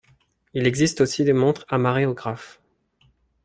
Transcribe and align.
Il 0.55 0.65
existe 0.65 0.99
aussi 0.99 1.23
des 1.25 1.31
montres 1.33 1.63
à 1.69 1.77
maréographe. 1.77 2.59